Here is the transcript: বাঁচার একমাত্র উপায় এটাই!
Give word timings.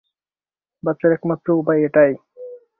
বাঁচার 0.83 1.11
একমাত্র 1.13 1.47
উপায় 1.53 1.81
এটাই! 1.87 2.11